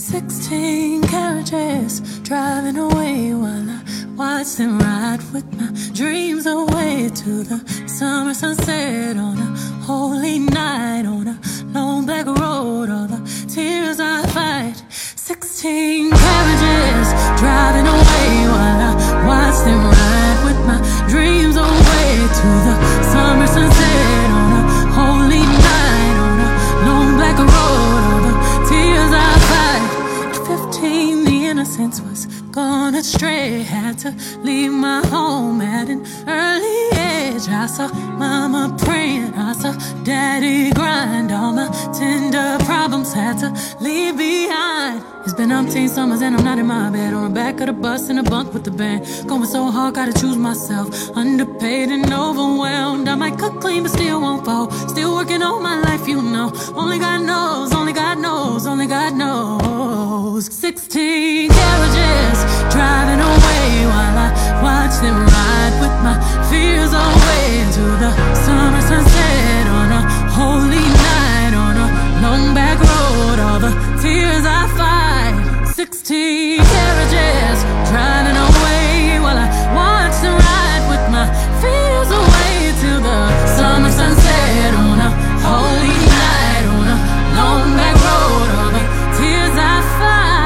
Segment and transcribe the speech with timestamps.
[0.00, 3.82] Sixteen carriages driving away while I
[4.16, 11.04] watch them ride with my dreams away to the summer sunset on a holy night
[11.04, 11.38] on a
[11.74, 12.88] long black road.
[12.88, 14.82] All the tears I fight.
[14.88, 17.08] Sixteen carriages
[17.38, 24.19] driving away while I watch them ride with my dreams away to the summer sunset
[32.52, 33.62] gone astray.
[33.62, 37.48] Had to leave my home at an early age.
[37.48, 39.72] I saw mama praying, I saw
[40.04, 41.32] daddy grind.
[41.32, 41.68] All my
[41.98, 43.48] tender problems had to
[43.80, 45.04] leave behind.
[45.24, 48.08] It's been umpteen summers and I'm not in my bed or back of the bus
[48.08, 49.06] in a bunk with the band.
[49.28, 50.88] Going so hard, gotta choose myself.
[51.16, 53.06] Underpaid and overwhelmed.
[53.06, 54.70] I might cut clean, but still won't fall.
[54.88, 56.50] Still working all my life, you know.
[56.74, 60.46] Only God knows, only God knows, only God knows.
[60.46, 61.49] 16
[73.00, 73.38] road.
[73.46, 75.34] All the tears I fight.
[75.80, 77.58] Sixteen carriages
[77.90, 79.48] driving away while I
[79.78, 81.26] watch them ride with my
[81.60, 83.18] fears away to the
[83.56, 85.10] summer sunset on a
[85.46, 86.96] holy night on a
[87.38, 88.48] long back road.
[88.58, 88.82] All the
[89.16, 90.40] tears I fight.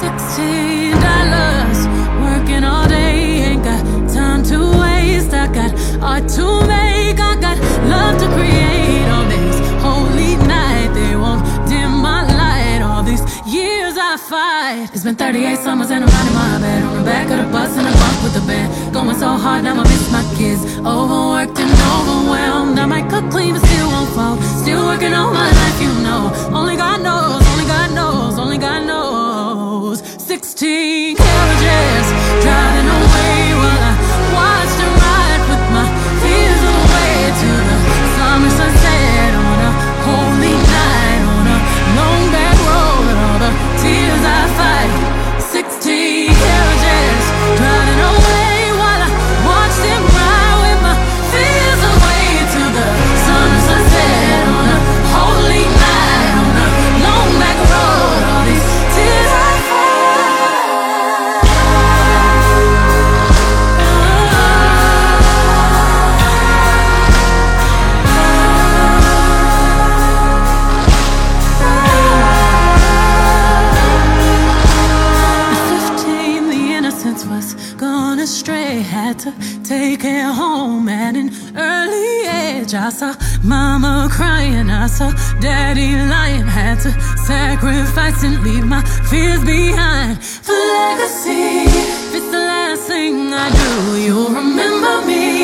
[0.00, 0.65] Sixteen
[14.16, 14.88] I fight.
[14.94, 16.82] It's been 38 summers and I'm in my bed.
[16.88, 18.72] On the back of the bus in a bunk with the band.
[18.94, 20.64] Going so hard, now I miss my kids.
[20.80, 21.68] Overworked and
[22.00, 22.78] overwhelmed.
[22.78, 24.40] I might cook clean, but still won't fall.
[24.64, 25.75] Still working all my life,
[77.26, 78.80] was gone astray.
[78.80, 79.32] Had to
[79.62, 82.74] take it home at an early age.
[82.74, 85.10] I saw mama crying, I saw
[85.40, 86.46] daddy lying.
[86.46, 86.90] Had to
[87.30, 90.22] sacrifice and leave my fears behind.
[90.22, 95.42] For legacy, if it's the last thing I do, you'll remember me.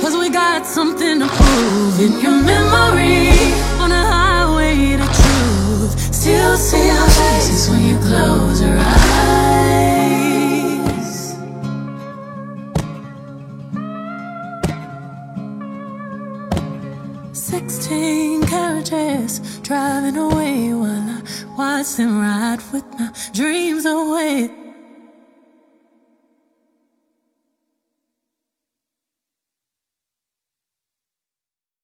[0.00, 3.33] Cause we got something to prove in your memory.
[17.34, 21.22] Sixteen carriages driving away while I
[21.58, 24.63] watch them ride with my dreams away.